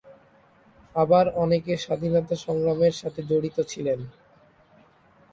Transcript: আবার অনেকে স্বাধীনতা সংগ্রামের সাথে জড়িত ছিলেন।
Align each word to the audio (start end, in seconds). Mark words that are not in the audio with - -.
আবার 0.95 1.25
অনেকে 1.35 1.73
স্বাধীনতা 1.77 2.35
সংগ্রামের 2.45 2.93
সাথে 2.93 3.21
জড়িত 3.29 3.57
ছিলেন। 3.71 3.99